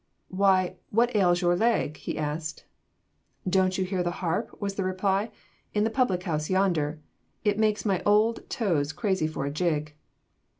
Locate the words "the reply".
4.73-5.29